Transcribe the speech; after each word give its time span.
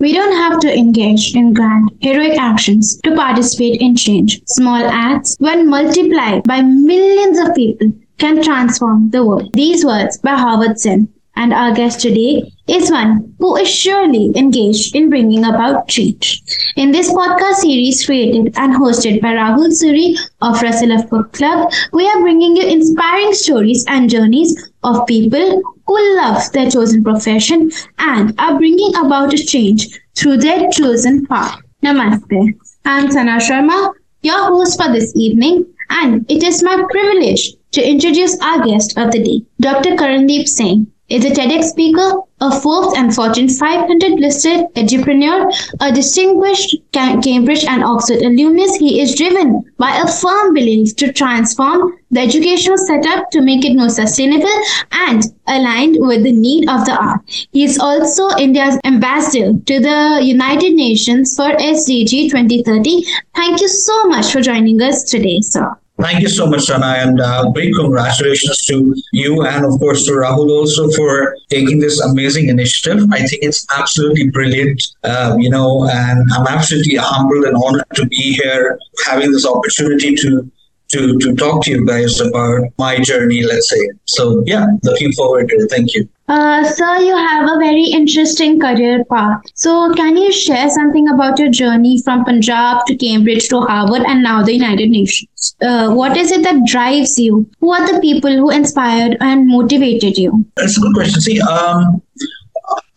We 0.00 0.12
don't 0.12 0.36
have 0.36 0.60
to 0.60 0.76
engage 0.76 1.34
in 1.34 1.54
grand, 1.54 1.90
heroic 2.00 2.38
actions 2.38 3.00
to 3.02 3.14
participate 3.14 3.80
in 3.80 3.96
change. 3.96 4.42
Small 4.46 4.84
acts, 4.84 5.36
when 5.38 5.68
multiplied 5.68 6.44
by 6.44 6.62
millions 6.62 7.38
of 7.38 7.54
people, 7.54 7.92
can 8.18 8.42
transform 8.42 9.10
the 9.10 9.24
world. 9.24 9.52
These 9.52 9.84
words 9.84 10.18
by 10.18 10.36
Howard 10.36 10.78
Zinn. 10.78 11.08
And 11.38 11.52
our 11.52 11.74
guest 11.74 12.00
today 12.00 12.50
is 12.66 12.90
one 12.90 13.34
who 13.38 13.56
is 13.56 13.68
surely 13.68 14.32
engaged 14.36 14.96
in 14.96 15.10
bringing 15.10 15.44
about 15.44 15.86
change. 15.86 16.42
In 16.76 16.92
this 16.92 17.12
podcast 17.12 17.56
series 17.56 18.06
created 18.06 18.54
and 18.56 18.74
hosted 18.74 19.20
by 19.20 19.34
Rahul 19.34 19.68
Suri 19.68 20.16
of 20.40 20.62
Russell 20.62 20.92
F. 20.92 21.10
Book 21.10 21.32
Club, 21.34 21.70
we 21.92 22.08
are 22.08 22.20
bringing 22.22 22.56
you 22.56 22.66
inspiring 22.66 23.34
stories 23.34 23.84
and 23.86 24.08
journeys 24.08 24.70
of 24.82 25.06
people 25.06 25.62
who 25.86 26.16
love 26.16 26.50
their 26.52 26.70
chosen 26.70 27.02
profession 27.04 27.70
and 27.98 28.34
are 28.38 28.58
bringing 28.58 28.94
about 28.96 29.32
a 29.34 29.38
change 29.38 29.98
through 30.16 30.38
their 30.38 30.68
chosen 30.70 31.26
path. 31.26 31.60
Namaste. 31.82 32.58
I'm 32.84 33.10
Sana 33.10 33.38
Sharma, 33.38 33.92
your 34.22 34.46
host 34.46 34.82
for 34.82 34.92
this 34.92 35.12
evening, 35.14 35.66
and 35.90 36.28
it 36.30 36.42
is 36.42 36.62
my 36.62 36.84
privilege 36.90 37.52
to 37.72 37.88
introduce 37.88 38.40
our 38.40 38.64
guest 38.64 38.96
of 38.98 39.12
the 39.12 39.22
day, 39.22 39.42
Dr. 39.60 39.90
Karandeep 39.96 40.48
Singh 40.48 40.90
is 41.08 41.24
a 41.24 41.30
TEDx 41.30 41.64
speaker, 41.64 42.22
a 42.40 42.60
Forbes 42.60 42.96
and 42.98 43.14
Fortune 43.14 43.48
500 43.48 44.20
listed 44.20 44.66
entrepreneur, 44.76 45.50
a 45.80 45.90
distinguished 45.92 46.76
Cambridge 46.92 47.64
and 47.64 47.82
Oxford 47.82 48.18
alumnus. 48.18 48.76
He 48.76 49.00
is 49.00 49.14
driven 49.14 49.64
by 49.78 49.96
a 49.96 50.06
firm 50.06 50.52
belief 50.52 50.96
to 50.96 51.12
transform 51.12 51.96
the 52.10 52.20
educational 52.20 52.76
setup 52.76 53.30
to 53.30 53.40
make 53.40 53.64
it 53.64 53.76
more 53.76 53.88
sustainable 53.88 54.60
and 54.92 55.22
aligned 55.46 55.96
with 55.98 56.24
the 56.24 56.32
need 56.32 56.68
of 56.68 56.84
the 56.84 56.92
hour. 57.00 57.22
He 57.52 57.64
is 57.64 57.78
also 57.78 58.28
India's 58.36 58.78
ambassador 58.84 59.52
to 59.58 59.80
the 59.80 60.20
United 60.22 60.74
Nations 60.74 61.34
for 61.34 61.48
SDG 61.56 62.30
2030. 62.30 63.02
Thank 63.34 63.60
you 63.60 63.68
so 63.68 64.04
much 64.04 64.30
for 64.30 64.40
joining 64.40 64.80
us 64.82 65.02
today, 65.04 65.40
sir. 65.40 65.76
Thank 65.98 66.20
you 66.20 66.28
so 66.28 66.46
much, 66.46 66.64
Sana, 66.64 66.86
and 66.98 67.20
uh, 67.20 67.50
big 67.50 67.72
congratulations 67.74 68.58
to 68.66 68.94
you 69.12 69.46
and, 69.46 69.64
of 69.64 69.78
course, 69.78 70.04
to 70.06 70.12
Rahul 70.12 70.50
also 70.50 70.90
for 70.90 71.36
taking 71.48 71.80
this 71.80 72.00
amazing 72.00 72.48
initiative. 72.48 73.02
I 73.12 73.20
think 73.20 73.42
it's 73.42 73.66
absolutely 73.74 74.28
brilliant, 74.28 74.82
uh, 75.04 75.36
you 75.38 75.48
know, 75.48 75.88
and 75.90 76.30
I'm 76.34 76.46
absolutely 76.46 76.96
humbled 76.96 77.46
and 77.46 77.56
honored 77.56 77.86
to 77.94 78.06
be 78.06 78.34
here, 78.34 78.78
having 79.06 79.32
this 79.32 79.46
opportunity 79.46 80.14
to 80.16 80.50
to 80.90 81.18
to 81.18 81.34
talk 81.34 81.64
to 81.64 81.70
you 81.70 81.84
guys 81.84 82.20
about 82.20 82.68
my 82.78 82.98
journey. 82.98 83.42
Let's 83.42 83.70
say. 83.70 83.88
So, 84.04 84.42
yeah, 84.46 84.66
looking 84.82 85.12
forward 85.12 85.48
to 85.48 85.56
it. 85.56 85.70
Thank 85.70 85.94
you. 85.94 86.08
Uh, 86.28 86.64
sir, 86.64 86.98
you 86.98 87.16
have 87.16 87.48
a 87.48 87.58
very 87.58 87.84
interesting 87.84 88.58
career 88.58 89.04
path. 89.04 89.40
So, 89.54 89.94
can 89.94 90.16
you 90.16 90.32
share 90.32 90.68
something 90.68 91.08
about 91.08 91.38
your 91.38 91.50
journey 91.50 92.02
from 92.02 92.24
Punjab 92.24 92.84
to 92.86 92.96
Cambridge 92.96 93.48
to 93.50 93.60
Harvard 93.60 94.02
and 94.02 94.24
now 94.24 94.42
the 94.42 94.52
United 94.52 94.90
Nations? 94.90 95.54
Uh, 95.62 95.94
what 95.94 96.16
is 96.16 96.32
it 96.32 96.42
that 96.42 96.64
drives 96.66 97.16
you? 97.18 97.48
Who 97.60 97.72
are 97.72 97.92
the 97.92 98.00
people 98.00 98.36
who 98.36 98.50
inspired 98.50 99.16
and 99.20 99.46
motivated 99.46 100.18
you? 100.18 100.44
That's 100.56 100.76
a 100.78 100.80
good 100.80 100.94
question. 100.94 101.20
See, 101.20 101.40
um, 101.40 102.02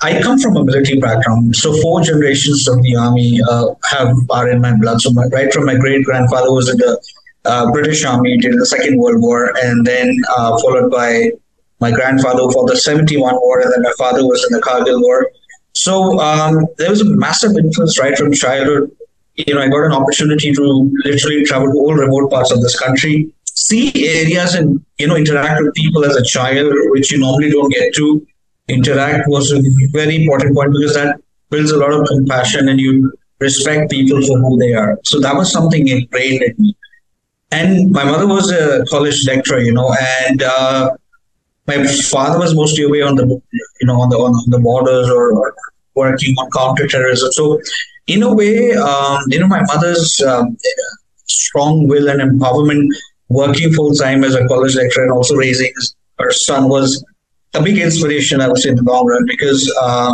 I 0.02 0.22
come 0.22 0.40
from 0.40 0.56
a 0.56 0.64
military 0.64 1.00
background, 1.00 1.56
so 1.56 1.80
four 1.82 2.02
generations 2.02 2.68
of 2.68 2.82
the 2.82 2.96
army 2.96 3.42
uh, 3.48 3.68
have 3.92 4.18
are 4.32 4.50
in 4.50 4.62
my 4.62 4.76
blood. 4.76 5.02
So, 5.02 5.12
my, 5.12 5.26
right 5.26 5.54
from 5.54 5.66
my 5.66 5.76
great 5.76 6.04
grandfather 6.04 6.52
was 6.52 6.68
in 6.70 6.78
the 6.78 7.00
uh, 7.46 7.72
British 7.72 8.04
Army 8.06 8.38
during 8.38 8.58
the 8.58 8.66
Second 8.66 8.98
World 9.00 9.22
War, 9.22 9.54
and 9.64 9.86
then 9.86 10.16
uh, 10.38 10.58
followed 10.60 10.92
by 10.92 11.32
my 11.80 11.92
grandfather 11.92 12.50
for 12.52 12.68
the 12.68 12.76
71 12.76 13.36
war, 13.36 13.62
and 13.62 13.72
then 13.72 13.82
my 13.82 13.94
father 13.98 14.26
was 14.26 14.46
in 14.50 14.56
the 14.56 14.62
Kargil 14.62 15.02
war. 15.02 15.32
So 15.74 16.20
um, 16.20 16.66
there 16.78 16.90
was 16.90 17.02
a 17.02 17.06
massive 17.06 17.56
influence 17.56 18.00
right 18.00 18.18
from 18.18 18.34
childhood. 18.34 18.92
You 19.36 19.56
know, 19.56 19.62
I 19.62 19.70
got 19.70 19.86
an 19.86 19.94
opportunity 19.94 20.52
to 20.52 20.92
literally 21.06 21.46
travel 21.46 21.72
to 21.72 21.78
all 21.78 21.94
remote 21.94 22.30
parts 22.30 22.52
of 22.52 22.62
this 22.62 22.78
country, 22.78 23.34
see 23.46 23.92
areas 24.08 24.56
and, 24.56 24.84
you 24.98 25.08
know, 25.08 25.16
interact 25.16 25.62
with 25.62 25.74
people 25.76 26.04
as 26.04 26.16
a 26.18 26.24
child, 26.24 26.74
which 26.92 27.12
you 27.12 27.20
normally 27.20 27.52
don't 27.52 27.72
get 27.72 27.94
to 27.96 28.26
interact 28.68 29.28
was 29.28 29.52
a 29.52 29.62
very 29.92 30.24
important 30.24 30.56
point 30.56 30.72
because 30.74 30.94
that 30.96 31.20
builds 31.50 31.72
a 31.72 31.78
lot 31.78 31.92
of 31.92 32.08
compassion 32.08 32.70
and 32.70 32.80
you 32.80 33.12
respect 33.40 33.90
people 33.90 34.22
for 34.22 34.38
who 34.40 34.58
they 34.58 34.74
are. 34.74 35.00
So 35.06 35.20
that 35.22 35.36
was 35.36 35.52
something 35.52 35.88
ingrained 35.88 36.44
in 36.44 36.56
me. 36.58 36.76
And 37.52 37.92
my 37.92 38.04
mother 38.04 38.28
was 38.28 38.52
a 38.52 38.86
college 38.90 39.26
lecturer, 39.26 39.60
you 39.60 39.74
know, 39.74 39.94
and 40.24 40.44
uh, 40.44 40.92
my 41.66 41.86
father 41.86 42.38
was 42.38 42.56
mostly 42.56 42.84
away 42.84 43.02
on 43.02 43.16
the 43.16 43.26
you 43.26 43.88
know 43.88 44.00
on 44.02 44.10
the 44.10 44.18
on 44.18 44.34
the 44.50 44.60
borders 44.60 45.10
or, 45.10 45.34
or 45.34 45.56
working 45.96 46.36
on 46.36 46.50
counterterrorism. 46.52 47.32
So 47.32 47.60
in 48.08 48.24
a 48.24 48.34
way, 48.34 48.74
um, 48.74 49.22
you 49.28 49.40
know, 49.40 49.48
my 49.48 49.62
mother's 49.64 50.22
um, 50.22 50.58
strong 51.26 51.88
will 51.88 52.10
and 52.10 52.22
empowerment, 52.22 52.88
working 53.30 53.72
full 53.74 53.94
time 53.94 54.24
as 54.24 54.36
a 54.36 54.48
college 54.48 54.76
lecturer 54.76 55.04
and 55.04 55.14
also 55.14 55.36
raising 55.36 55.72
her 56.20 56.32
son 56.32 56.70
was 56.70 57.04
a 57.54 57.64
big 57.64 57.78
inspiration, 57.78 58.42
I 58.42 58.48
would 58.48 58.58
say, 58.58 58.70
in 58.70 58.76
the 58.76 58.84
long 58.84 59.06
run 59.06 59.26
because 59.26 59.72
uh, 59.82 60.14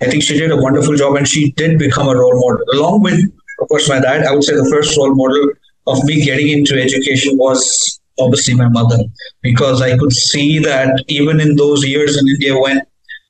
I 0.00 0.06
think 0.06 0.22
she 0.22 0.38
did 0.38 0.50
a 0.50 0.56
wonderful 0.56 0.96
job 0.96 1.16
and 1.16 1.26
she 1.26 1.52
did 1.52 1.78
become 1.78 2.08
a 2.08 2.16
role 2.16 2.38
model. 2.40 2.64
Along 2.74 3.02
with, 3.02 3.20
of 3.60 3.68
course, 3.68 3.88
my 3.88 4.00
dad, 4.00 4.24
I 4.24 4.32
would 4.32 4.44
say 4.44 4.54
the 4.54 4.68
first 4.70 4.96
role 4.96 5.14
model 5.14 5.50
of 5.86 6.04
me 6.04 6.24
getting 6.24 6.48
into 6.48 6.80
education 6.80 7.36
was 7.36 8.00
obviously 8.18 8.54
my 8.54 8.68
mother, 8.68 8.98
because 9.42 9.82
I 9.82 9.96
could 9.98 10.12
see 10.12 10.58
that 10.60 11.04
even 11.08 11.40
in 11.40 11.56
those 11.56 11.84
years 11.84 12.16
in 12.16 12.26
India 12.28 12.58
when 12.58 12.78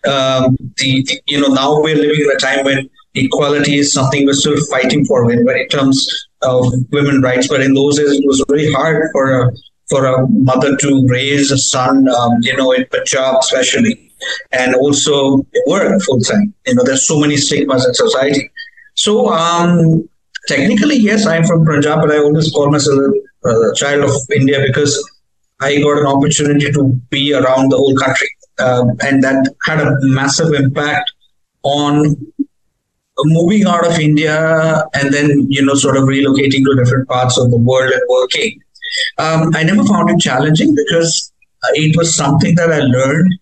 um, 0.04 0.56
the, 0.78 1.02
the, 1.06 1.20
you 1.26 1.40
know 1.40 1.48
now 1.48 1.80
we're 1.80 1.96
living 1.96 2.20
in 2.20 2.30
a 2.30 2.36
time 2.38 2.64
when 2.64 2.90
equality 3.14 3.76
is 3.76 3.92
something 3.92 4.26
we're 4.26 4.32
still 4.32 4.56
fighting 4.66 5.04
for 5.04 5.24
when, 5.26 5.44
when 5.44 5.56
in 5.56 5.68
terms 5.68 6.08
of 6.42 6.66
women 6.90 7.20
rights, 7.22 7.46
but 7.48 7.60
in 7.60 7.74
those 7.74 7.98
days 7.98 8.10
it 8.10 8.24
was 8.26 8.44
very 8.48 8.72
hard 8.72 9.08
for 9.12 9.42
a 9.42 9.52
for 9.88 10.06
a 10.06 10.26
mother 10.28 10.76
to 10.76 11.06
raise 11.08 11.50
a 11.50 11.58
son, 11.58 12.08
um, 12.08 12.32
you 12.40 12.56
know, 12.56 12.72
in 12.72 12.84
Punjab 12.86 13.36
especially, 13.40 14.10
and 14.52 14.74
also 14.74 15.46
work 15.66 16.00
full 16.02 16.20
time. 16.20 16.52
You 16.66 16.74
know, 16.74 16.82
there's 16.82 17.06
so 17.06 17.20
many 17.20 17.36
stigmas 17.36 17.86
in 17.86 17.94
society. 17.94 18.50
So 18.94 19.28
um, 19.28 20.08
technically, 20.48 20.96
yes, 20.96 21.26
I'm 21.26 21.44
from 21.44 21.64
Punjab, 21.64 22.00
but 22.00 22.10
I 22.10 22.18
always 22.18 22.50
call 22.50 22.70
myself 22.70 22.98
a 23.44 23.74
child 23.74 24.04
of 24.04 24.12
India 24.34 24.62
because 24.66 24.92
I 25.60 25.80
got 25.80 25.98
an 25.98 26.06
opportunity 26.06 26.72
to 26.72 26.88
be 27.10 27.34
around 27.34 27.70
the 27.70 27.76
whole 27.76 27.96
country. 27.96 28.28
Um, 28.58 28.90
and 29.00 29.22
that 29.22 29.54
had 29.64 29.80
a 29.80 29.96
massive 30.02 30.52
impact 30.52 31.10
on 31.62 32.16
moving 33.18 33.66
out 33.66 33.86
of 33.86 33.98
India 33.98 34.84
and 34.94 35.12
then, 35.12 35.46
you 35.48 35.64
know, 35.64 35.74
sort 35.74 35.96
of 35.96 36.04
relocating 36.04 36.64
to 36.64 36.74
different 36.76 37.08
parts 37.08 37.38
of 37.38 37.50
the 37.50 37.56
world 37.56 37.92
and 37.92 38.02
working. 38.08 38.60
Um, 39.18 39.50
I 39.54 39.62
never 39.62 39.84
found 39.84 40.10
it 40.10 40.18
challenging 40.20 40.74
because 40.74 41.32
it 41.74 41.96
was 41.96 42.14
something 42.14 42.54
that 42.56 42.72
I 42.72 42.80
learned 42.80 43.34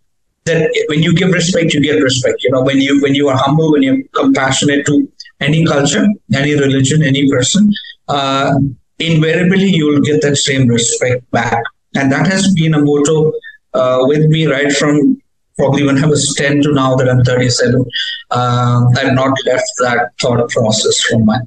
that 0.45 0.71
when 0.89 1.03
you 1.03 1.15
give 1.15 1.33
respect, 1.33 1.75
you 1.75 1.81
get 1.81 2.03
respect. 2.03 2.43
You 2.43 2.51
know, 2.51 2.63
when 2.63 2.79
you 2.79 3.01
when 3.03 3.15
you 3.15 3.29
are 3.29 3.37
humble, 3.37 3.73
when 3.73 3.83
you're 3.83 4.03
compassionate 4.15 4.87
to 4.87 5.11
any 5.41 5.65
culture, 5.65 6.07
any 6.35 6.55
religion, 6.55 7.03
any 7.03 7.29
person, 7.31 7.71
uh, 8.09 8.53
invariably 8.99 9.69
you 9.69 9.87
will 9.87 10.01
get 10.01 10.21
that 10.23 10.37
same 10.37 10.69
respect 10.69 11.29
back. 11.31 11.63
And 11.95 12.13
that 12.13 12.27
has 12.27 12.53
been 12.55 12.75
a 12.75 12.83
motto 12.83 13.33
uh, 13.75 14.01
with 14.03 14.27
me 14.27 14.47
right 14.47 14.73
from 14.73 15.21
probably 15.59 15.85
when 15.85 16.03
I 16.03 16.07
was 16.07 16.35
10 16.37 16.63
to 16.63 16.73
now 16.73 16.95
that 16.97 17.09
I'm 17.09 17.25
37. 17.25 17.85
Uh, 18.31 18.85
I've 18.97 19.15
not 19.15 19.37
left 19.47 19.71
that 19.81 20.11
thought 20.21 20.49
process 20.51 21.01
from 21.03 21.25
my 21.25 21.39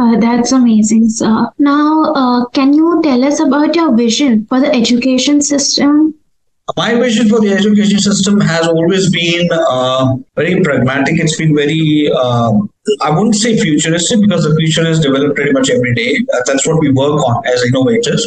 uh, 0.00 0.16
that's 0.20 0.52
amazing, 0.52 1.08
sir. 1.08 1.48
Now, 1.58 2.12
uh, 2.14 2.44
can 2.50 2.72
you 2.72 3.00
tell 3.02 3.24
us 3.24 3.40
about 3.40 3.74
your 3.74 3.96
vision 3.96 4.46
for 4.46 4.60
the 4.60 4.72
education 4.72 5.42
system? 5.42 6.14
My 6.76 6.94
vision 6.94 7.28
for 7.28 7.40
the 7.40 7.52
education 7.52 7.98
system 7.98 8.40
has 8.40 8.68
always 8.68 9.10
been 9.10 9.48
uh, 9.52 10.16
very 10.36 10.60
pragmatic. 10.62 11.18
It's 11.18 11.36
been 11.36 11.54
very, 11.56 12.10
uh, 12.14 12.52
I 13.00 13.10
wouldn't 13.10 13.36
say 13.36 13.56
futuristic 13.56 14.20
because 14.20 14.44
the 14.44 14.54
future 14.56 14.86
is 14.86 15.00
developed 15.00 15.34
pretty 15.34 15.52
much 15.52 15.70
every 15.70 15.94
day. 15.94 16.18
That's 16.44 16.66
what 16.66 16.80
we 16.80 16.92
work 16.92 17.24
on 17.26 17.46
as 17.46 17.64
innovators. 17.64 18.22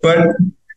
But 0.00 0.36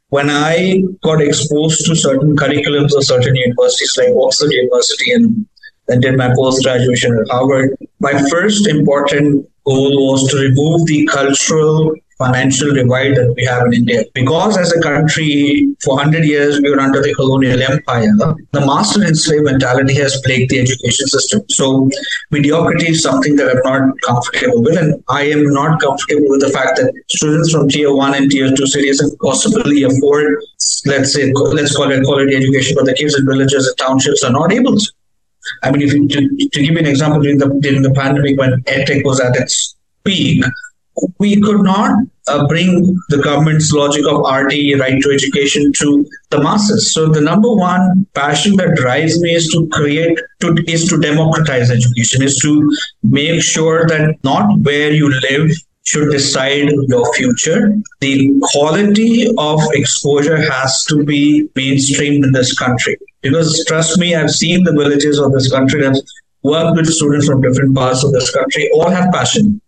when 0.09 0.29
I 0.29 0.83
got 1.03 1.21
exposed 1.21 1.85
to 1.85 1.95
certain 1.95 2.35
curriculums 2.35 2.95
of 2.95 3.05
certain 3.05 3.35
universities 3.35 3.95
like 3.97 4.09
Oxford 4.15 4.51
University 4.51 5.11
and 5.13 5.45
then 5.87 6.01
did 6.01 6.17
my 6.17 6.33
post 6.35 6.63
graduation 6.63 7.17
at 7.17 7.29
Harvard, 7.29 7.77
my 7.99 8.13
first 8.29 8.67
important 8.67 9.47
goal 9.65 10.11
was 10.11 10.29
to 10.31 10.37
remove 10.37 10.85
the 10.85 11.05
cultural 11.07 11.95
financial 12.17 12.73
divide 12.73 13.15
that 13.15 13.33
we 13.35 13.43
have 13.45 13.65
in 13.67 13.73
India. 13.73 14.03
Because 14.13 14.57
as 14.57 14.71
a 14.71 14.81
country, 14.81 15.75
for 15.83 15.95
100 15.95 16.23
years, 16.23 16.61
we 16.61 16.69
were 16.69 16.79
under 16.79 17.01
the 17.01 17.13
colonial 17.13 17.61
empire, 17.61 18.11
the 18.51 18.65
master 18.65 19.03
and 19.03 19.17
slave 19.17 19.43
mentality 19.43 19.93
has 19.95 20.21
plagued 20.23 20.51
the 20.51 20.59
education 20.59 21.07
system. 21.07 21.41
So 21.49 21.89
mediocrity 22.31 22.89
is 22.89 23.01
something 23.01 23.35
that 23.35 23.49
I'm 23.49 23.61
not 23.63 24.01
comfortable 24.01 24.63
with. 24.63 24.77
And 24.77 25.03
I 25.09 25.23
am 25.23 25.43
not 25.53 25.81
comfortable 25.81 26.29
with 26.29 26.41
the 26.41 26.49
fact 26.49 26.77
that 26.77 26.93
students 27.09 27.51
from 27.51 27.67
tier 27.67 27.93
one 27.93 28.15
and 28.15 28.31
tier 28.31 28.55
two 28.55 28.67
cities 28.67 29.01
can 29.01 29.15
possibly 29.17 29.83
afford, 29.83 30.41
let's 30.85 31.13
say, 31.13 31.33
let's 31.33 31.75
call 31.75 31.91
it 31.91 32.03
quality 32.03 32.35
education, 32.35 32.75
but 32.77 32.85
the 32.85 32.93
kids 32.93 33.17
in 33.17 33.25
villages 33.25 33.67
and 33.67 33.77
townships 33.77 34.23
are 34.23 34.31
not 34.31 34.53
able 34.53 34.77
to. 34.77 34.91
I 35.63 35.71
mean, 35.71 35.81
if 35.81 35.93
you, 35.93 36.07
to, 36.07 36.49
to 36.53 36.61
give 36.61 36.73
you 36.73 36.79
an 36.79 36.87
example, 36.87 37.21
during 37.21 37.37
the 37.37 37.47
during 37.61 37.83
the 37.83 37.91
pandemic 37.91 38.37
when 38.39 38.61
EdTech 38.63 39.05
was 39.05 39.19
at 39.19 39.35
its 39.35 39.75
peak, 40.03 40.43
we 41.19 41.39
could 41.41 41.61
not 41.61 41.99
uh, 42.27 42.47
bring 42.47 42.97
the 43.09 43.17
government's 43.17 43.71
logic 43.71 44.05
of 44.07 44.19
RT, 44.19 44.79
right 44.79 45.01
to 45.01 45.11
education, 45.13 45.71
to 45.73 46.05
the 46.29 46.41
masses. 46.41 46.93
So 46.93 47.09
the 47.09 47.21
number 47.21 47.53
one 47.53 48.05
passion 48.13 48.55
that 48.57 48.75
drives 48.75 49.19
me 49.19 49.35
is 49.35 49.47
to 49.49 49.67
create, 49.69 50.17
to 50.41 50.55
is 50.67 50.87
to 50.89 50.99
democratize 50.99 51.71
education, 51.71 52.23
is 52.23 52.37
to 52.39 52.71
make 53.03 53.41
sure 53.41 53.85
that 53.87 54.15
not 54.23 54.59
where 54.59 54.91
you 54.91 55.09
live 55.29 55.51
should 55.83 56.11
decide 56.11 56.69
your 56.87 57.13
future. 57.13 57.75
The 57.99 58.31
quality 58.51 59.27
of 59.37 59.59
exposure 59.73 60.37
has 60.37 60.83
to 60.85 61.03
be 61.03 61.47
mainstreamed 61.53 62.23
in 62.23 62.31
this 62.31 62.57
country. 62.57 62.97
Because 63.21 63.63
trust 63.67 63.99
me, 63.99 64.15
I've 64.15 64.31
seen 64.31 64.63
the 64.63 64.71
villages 64.71 65.19
of 65.19 65.31
this 65.31 65.51
country. 65.51 65.85
I've 65.85 65.97
worked 66.41 66.75
with 66.75 66.87
students 66.87 67.27
from 67.27 67.41
different 67.41 67.75
parts 67.75 68.03
of 68.03 68.11
this 68.13 68.33
country. 68.33 68.69
All 68.73 68.89
have 68.89 69.11
passion 69.11 69.61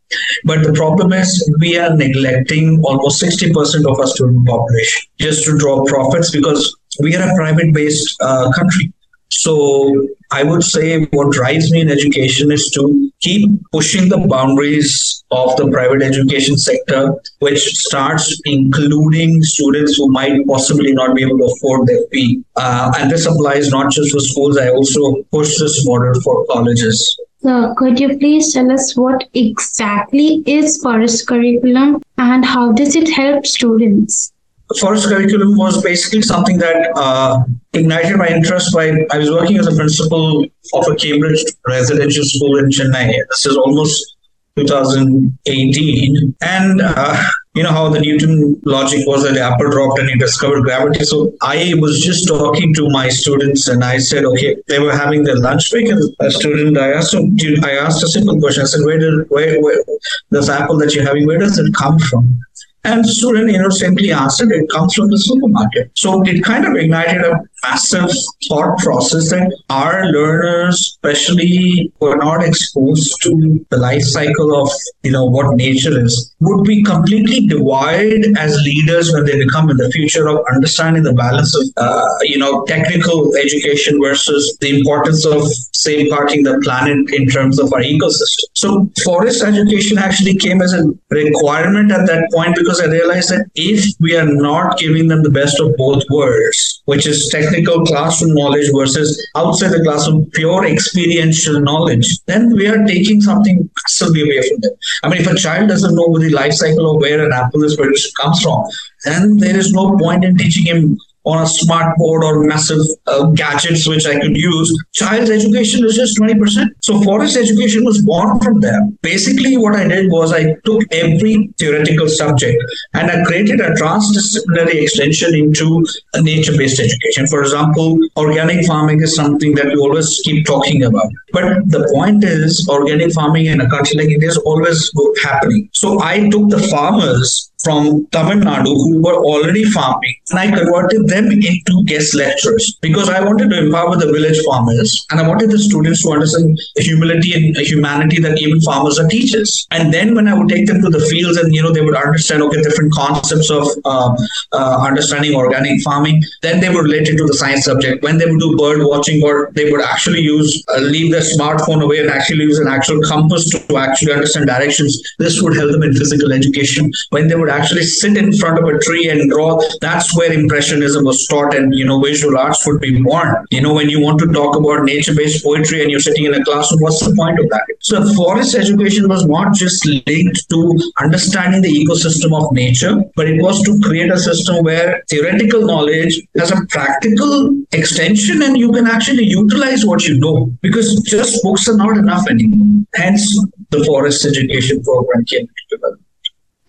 but 0.43 0.63
the 0.63 0.73
problem 0.73 1.13
is 1.13 1.29
we 1.59 1.77
are 1.77 1.95
neglecting 1.95 2.81
almost 2.83 3.21
60% 3.21 3.91
of 3.91 3.99
our 3.99 4.07
student 4.07 4.47
population 4.47 5.01
just 5.19 5.43
to 5.45 5.57
draw 5.57 5.83
profits 5.85 6.31
because 6.31 6.75
we 6.99 7.15
are 7.15 7.29
a 7.29 7.35
private 7.35 7.73
based 7.73 8.15
uh, 8.21 8.51
country. 8.51 8.93
So 9.29 10.07
I 10.31 10.43
would 10.43 10.63
say 10.63 11.05
what 11.05 11.31
drives 11.31 11.71
me 11.71 11.81
in 11.81 11.89
education 11.89 12.51
is 12.51 12.69
to 12.71 13.11
keep 13.19 13.49
pushing 13.71 14.09
the 14.09 14.17
boundaries 14.17 15.23
of 15.31 15.55
the 15.57 15.69
private 15.69 16.01
education 16.01 16.57
sector, 16.57 17.13
which 17.39 17.59
starts 17.59 18.39
including 18.45 19.41
students 19.43 19.97
who 19.97 20.09
might 20.11 20.45
possibly 20.47 20.93
not 20.93 21.15
be 21.15 21.23
able 21.23 21.37
to 21.37 21.45
afford 21.45 21.87
their 21.87 22.01
fee. 22.11 22.43
Uh, 22.55 22.91
and 22.97 23.11
this 23.11 23.25
applies 23.25 23.69
not 23.69 23.91
just 23.91 24.11
for 24.11 24.19
schools, 24.19 24.57
I 24.57 24.69
also 24.69 25.23
push 25.31 25.57
this 25.59 25.85
model 25.87 26.19
for 26.21 26.45
colleges. 26.49 27.17
So, 27.39 27.75
could 27.75 27.99
you 27.99 28.17
please 28.17 28.53
tell 28.53 28.71
us 28.71 28.95
what 28.95 29.23
exactly 29.33 30.43
is 30.45 30.81
forest 30.81 31.27
curriculum 31.27 32.01
and 32.17 32.43
how 32.43 32.71
does 32.71 32.95
it 32.95 33.09
help 33.09 33.45
students? 33.45 34.33
Forest 34.79 35.07
curriculum 35.07 35.55
was 35.55 35.81
basically 35.81 36.23
something 36.23 36.57
that 36.57 36.91
uh, 36.95 37.39
ignited 37.73 38.17
my 38.17 38.27
interest 38.27 38.73
by 38.73 38.91
I 39.11 39.17
was 39.17 39.29
working 39.31 39.57
as 39.57 39.67
a 39.67 39.75
principal 39.75 40.43
of 40.73 40.87
a 40.87 40.95
Cambridge 40.95 41.43
residential 41.67 42.25
school 42.25 42.57
in 42.57 42.69
Chennai. 42.69 43.13
This 43.29 43.45
is 43.45 43.55
almost 43.55 44.17
2018. 44.57 46.35
And 46.41 46.81
uh, 46.81 47.23
you 47.57 47.63
know 47.63 47.71
how 47.71 47.89
the 47.89 47.99
Newton 47.99 48.61
logic 48.65 49.07
was 49.07 49.23
that 49.23 49.33
the 49.33 49.41
apple 49.41 49.69
dropped 49.71 49.99
and 49.99 50.07
he 50.09 50.15
discovered 50.15 50.61
gravity. 50.61 51.03
So 51.03 51.33
I 51.41 51.73
was 51.79 51.99
just 51.99 52.27
talking 52.27 52.73
to 52.75 52.87
my 52.89 53.09
students 53.09 53.67
and 53.67 53.83
I 53.83 53.97
said, 53.97 54.25
okay, 54.25 54.55
they 54.67 54.79
were 54.79 54.95
having 54.95 55.23
their 55.23 55.37
lunch 55.37 55.71
break 55.71 55.89
and 55.89 55.99
a 56.19 56.29
student, 56.29 56.77
I 56.77 56.91
asked 56.93 57.15
him, 57.15 57.35
I 57.63 57.71
asked 57.71 58.03
a 58.03 58.07
simple 58.07 58.39
question. 58.39 58.61
I 58.61 58.67
said, 58.67 58.85
where 58.85 58.99
did, 58.99 59.29
where, 59.29 59.59
where, 59.61 59.83
this 60.29 60.49
apple 60.49 60.77
that 60.77 60.93
you're 60.93 61.05
having, 61.05 61.25
where 61.25 61.39
does 61.39 61.57
it 61.57 61.73
come 61.73 61.97
from? 61.97 62.39
And 62.83 63.05
student, 63.05 63.51
you 63.51 63.59
know, 63.59 63.69
simply 63.69 64.11
answered, 64.11 64.51
it 64.51 64.69
comes 64.69 64.93
from 64.93 65.09
the 65.09 65.17
supermarket. 65.17 65.91
So 65.95 66.21
it 66.23 66.43
kind 66.43 66.65
of 66.65 66.75
ignited 66.75 67.21
a 67.21 67.39
massive 67.63 68.09
thought 68.47 68.77
process 68.79 69.29
that 69.31 69.51
our 69.69 70.05
learners, 70.11 70.97
especially 71.03 71.91
who 71.99 72.07
are 72.07 72.17
not 72.17 72.43
exposed 72.43 73.21
to 73.21 73.65
the 73.69 73.77
life 73.77 74.03
cycle 74.03 74.61
of, 74.61 74.69
you 75.03 75.11
know, 75.11 75.25
what 75.25 75.55
nature 75.55 75.99
is, 76.03 76.33
would 76.39 76.63
be 76.63 76.83
completely 76.83 77.45
divided 77.47 78.37
as 78.37 78.55
leaders 78.61 79.11
when 79.13 79.25
they 79.25 79.37
become 79.37 79.69
in 79.69 79.77
the 79.77 79.89
future 79.91 80.27
of 80.27 80.39
understanding 80.53 81.03
the 81.03 81.13
balance 81.13 81.55
of, 81.55 81.63
uh, 81.77 82.07
you 82.21 82.37
know, 82.37 82.63
technical 82.65 83.35
education 83.35 83.99
versus 84.01 84.57
the 84.61 84.77
importance 84.79 85.25
of 85.25 85.43
safeguarding 85.73 86.43
the 86.43 86.59
planet 86.63 87.09
in 87.13 87.27
terms 87.27 87.59
of 87.59 87.71
our 87.73 87.81
ecosystem. 87.81 88.45
So 88.53 88.89
forest 89.03 89.43
education 89.43 89.97
actually 89.97 90.35
came 90.35 90.61
as 90.61 90.73
a 90.73 90.83
requirement 91.09 91.91
at 91.91 92.07
that 92.07 92.29
point 92.33 92.55
because 92.55 92.79
I 92.79 92.85
realized 92.85 93.29
that 93.29 93.49
if 93.55 93.85
we 93.99 94.15
are 94.15 94.25
not 94.25 94.77
giving 94.77 95.07
them 95.07 95.23
the 95.23 95.29
best 95.29 95.59
of 95.59 95.75
both 95.77 96.03
worlds, 96.09 96.81
which 96.85 97.05
is 97.05 97.29
technical 97.47 97.85
classroom 97.85 98.33
knowledge 98.33 98.69
versus 98.73 99.27
outside 99.35 99.69
the 99.69 99.83
classroom 99.83 100.29
pure 100.33 100.65
experiential 100.65 101.59
knowledge, 101.61 102.07
then 102.25 102.53
we 102.53 102.67
are 102.67 102.85
taking 102.85 103.21
something 103.21 103.69
massively 103.83 104.21
away 104.21 104.47
from 104.47 104.59
them. 104.61 104.71
I 105.03 105.09
mean, 105.09 105.21
if 105.21 105.27
a 105.27 105.35
child 105.35 105.69
doesn't 105.69 105.95
know 105.95 106.17
the 106.17 106.29
life 106.29 106.53
cycle 106.53 106.91
of 106.91 107.01
where 107.01 107.25
an 107.25 107.33
apple 107.33 107.63
is 107.63 107.75
produced 107.75 108.15
comes 108.17 108.41
from, 108.41 108.63
then 109.05 109.37
there 109.37 109.57
is 109.57 109.71
no 109.71 109.97
point 109.97 110.23
in 110.23 110.37
teaching 110.37 110.65
him 110.65 110.97
on 111.27 111.43
a 111.43 111.47
smart 111.47 111.95
board 111.97 112.23
or 112.23 112.43
massive 112.43 112.79
uh, 113.07 113.25
gadgets 113.41 113.87
which 113.87 114.05
I 114.07 114.19
could 114.19 114.35
use. 114.35 114.69
Child's 114.93 115.29
education 115.29 115.85
is 115.85 115.95
just 115.95 116.17
20%. 116.17 116.67
So 116.81 117.01
forest 117.01 117.35
education 117.35 117.83
was 117.83 118.01
born 118.01 118.39
from 118.39 118.61
there. 118.61 118.81
Basically, 119.01 119.57
what 119.57 119.75
I 119.75 119.87
did 119.87 120.09
was 120.09 120.31
I 120.31 120.55
took 120.65 120.81
every 120.91 121.49
theoretical 121.59 122.07
subject 122.07 122.63
and 122.93 123.11
I 123.11 123.23
created 123.25 123.59
a 123.59 123.71
transdisciplinary 123.71 124.81
extension 124.83 125.35
into 125.35 125.85
a 126.13 126.21
nature-based 126.21 126.79
education. 126.79 127.27
For 127.27 127.41
example, 127.41 127.99
organic 128.15 128.65
farming 128.65 129.01
is 129.01 129.13
something 129.15 129.53
that 129.55 129.65
we 129.65 129.75
always 129.75 130.21
keep 130.23 130.45
talking 130.45 130.83
about. 130.83 131.09
But 131.33 131.67
the 131.67 131.89
point 131.93 132.23
is, 132.23 132.67
organic 132.69 133.11
farming 133.11 133.47
in 133.47 133.59
a 133.59 133.69
country 133.69 133.97
like 133.97 134.09
India 134.09 134.29
is 134.29 134.37
always 134.37 134.91
happening. 135.23 135.69
So 135.73 136.01
I 136.01 136.29
took 136.29 136.49
the 136.49 136.59
farmers 136.71 137.46
from 137.63 138.05
Tamil 138.11 138.39
Nadu 138.47 138.73
who 138.73 139.01
were 139.01 139.15
already 139.15 139.63
farming 139.63 140.15
and 140.29 140.39
I 140.39 140.47
converted 140.47 141.07
them 141.07 141.31
into 141.31 141.83
guest 141.85 142.13
lecturers 142.13 142.77
because 142.81 143.09
I 143.09 143.23
wanted 143.23 143.49
to 143.49 143.59
empower 143.59 143.95
the 143.95 144.11
village 144.11 144.39
farmers 144.45 145.05
and 145.09 145.19
I 145.19 145.27
wanted 145.27 145.51
the 145.51 145.59
students 145.59 146.03
to 146.03 146.11
understand 146.11 146.59
the 146.75 146.83
humility 146.83 147.33
and 147.33 147.55
humanity 147.57 148.19
that 148.21 148.39
even 148.39 148.59
farmers 148.61 148.99
are 148.99 149.07
teachers. 149.07 149.67
And 149.71 149.93
then 149.93 150.15
when 150.15 150.27
I 150.27 150.37
would 150.37 150.49
take 150.49 150.67
them 150.67 150.81
to 150.81 150.89
the 150.89 150.99
fields 150.99 151.37
and 151.37 151.53
you 151.53 151.61
know 151.61 151.71
they 151.71 151.81
would 151.81 151.95
understand 151.95 152.41
okay 152.43 152.61
different 152.61 152.93
concepts 152.93 153.49
of 153.49 153.67
uh, 153.85 154.15
uh, 154.51 154.77
understanding 154.81 155.35
organic 155.35 155.81
farming, 155.81 156.21
then 156.41 156.59
they 156.59 156.69
would 156.69 156.83
relate 156.83 157.07
it 157.07 157.17
to 157.17 157.25
the 157.25 157.33
science 157.33 157.65
subject. 157.65 158.03
When 158.03 158.17
they 158.17 158.25
would 158.25 158.39
do 158.39 158.55
bird 158.57 158.79
watching 158.83 159.23
or 159.23 159.51
they 159.53 159.71
would 159.71 159.81
actually 159.81 160.21
use 160.21 160.63
uh, 160.75 160.79
leave 160.79 161.11
their 161.11 161.21
smartphone 161.21 161.83
away 161.83 161.99
and 161.99 162.09
actually 162.09 162.43
use 162.43 162.59
an 162.59 162.67
actual 162.67 163.01
compass 163.03 163.49
to 163.49 163.77
actually 163.77 164.13
understand 164.13 164.47
directions. 164.47 165.01
This 165.19 165.41
would 165.41 165.55
help 165.55 165.71
them 165.71 165.83
in 165.83 165.93
physical 165.93 166.33
education. 166.33 166.91
When 167.09 167.27
they 167.27 167.35
would 167.35 167.49
actually 167.57 167.83
sit 167.83 168.17
in 168.17 168.31
front 168.33 168.59
of 168.59 168.65
a 168.67 168.77
tree 168.79 169.09
and 169.09 169.29
draw, 169.29 169.59
that's 169.81 170.15
where 170.17 170.31
impressionism 170.31 171.03
was 171.05 171.25
taught 171.27 171.55
and 171.55 171.73
you 171.73 171.85
know 171.85 171.99
visual 172.01 172.37
arts 172.37 172.65
would 172.65 172.79
be 172.81 173.01
born. 173.01 173.45
You 173.51 173.61
know, 173.61 173.73
when 173.73 173.89
you 173.89 173.99
want 174.01 174.19
to 174.19 174.27
talk 174.27 174.55
about 174.55 174.83
nature-based 174.83 175.43
poetry 175.43 175.81
and 175.81 175.91
you're 175.91 176.05
sitting 176.07 176.25
in 176.25 176.33
a 176.33 176.43
classroom, 176.43 176.81
what's 176.81 177.03
the 177.05 177.15
point 177.15 177.39
of 177.39 177.49
that? 177.49 177.65
So 177.79 178.03
forest 178.13 178.55
education 178.55 179.07
was 179.09 179.25
not 179.25 179.53
just 179.53 179.85
linked 179.85 180.49
to 180.49 180.79
understanding 180.99 181.61
the 181.61 181.73
ecosystem 181.81 182.37
of 182.39 182.51
nature, 182.51 182.95
but 183.15 183.27
it 183.27 183.41
was 183.41 183.61
to 183.63 183.79
create 183.87 184.11
a 184.11 184.19
system 184.19 184.63
where 184.63 185.03
theoretical 185.09 185.65
knowledge 185.65 186.21
has 186.37 186.51
a 186.51 186.65
practical 186.69 187.57
extension 187.71 188.41
and 188.41 188.57
you 188.57 188.71
can 188.71 188.87
actually 188.87 189.25
utilize 189.25 189.85
what 189.85 190.07
you 190.07 190.19
know 190.19 190.51
because 190.61 191.01
just 191.03 191.41
books 191.43 191.67
are 191.67 191.77
not 191.77 191.97
enough 191.97 192.27
anymore. 192.29 192.85
Hence, 192.95 193.23
the 193.69 193.83
forest 193.83 194.25
education 194.25 194.81
program 194.83 195.25
came 195.25 195.47
to 195.47 195.75
develop. 195.75 195.99